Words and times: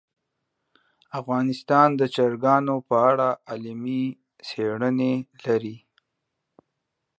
افغانستان 1.19 1.87
د 1.99 2.01
چرګانو 2.15 2.75
په 2.87 2.95
اړه 3.09 3.29
علمي 3.51 4.03
څېړني 4.47 5.15
لري. 5.45 5.77